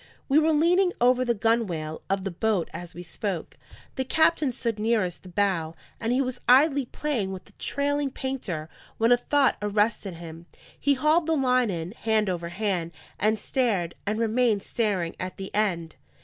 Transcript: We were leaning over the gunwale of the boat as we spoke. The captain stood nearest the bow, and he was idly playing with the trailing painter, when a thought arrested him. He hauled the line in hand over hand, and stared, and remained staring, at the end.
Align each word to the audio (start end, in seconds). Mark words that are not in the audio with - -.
We 0.27 0.39
were 0.39 0.51
leaning 0.51 0.93
over 0.99 1.23
the 1.23 1.35
gunwale 1.35 2.01
of 2.09 2.23
the 2.23 2.31
boat 2.31 2.69
as 2.73 2.95
we 2.95 3.03
spoke. 3.03 3.55
The 3.97 4.03
captain 4.03 4.51
stood 4.51 4.79
nearest 4.79 5.21
the 5.21 5.29
bow, 5.29 5.75
and 5.99 6.11
he 6.11 6.23
was 6.23 6.41
idly 6.49 6.85
playing 6.85 7.31
with 7.31 7.45
the 7.45 7.51
trailing 7.59 8.09
painter, 8.09 8.67
when 8.97 9.11
a 9.11 9.17
thought 9.17 9.57
arrested 9.61 10.15
him. 10.15 10.47
He 10.79 10.95
hauled 10.95 11.27
the 11.27 11.35
line 11.37 11.69
in 11.69 11.91
hand 11.91 12.31
over 12.31 12.49
hand, 12.49 12.93
and 13.19 13.37
stared, 13.37 13.93
and 14.07 14.19
remained 14.19 14.63
staring, 14.63 15.15
at 15.19 15.37
the 15.37 15.53
end. 15.53 15.97